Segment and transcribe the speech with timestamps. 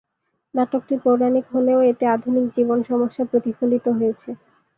[0.53, 4.29] নাটকটি পৌরাণিক হলেও এতে আধুনিক জীবন-সমস্যা প্রতিফলিত হয়েছে।